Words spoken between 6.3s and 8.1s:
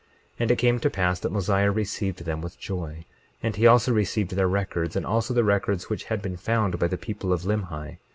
found by the people of Limhi.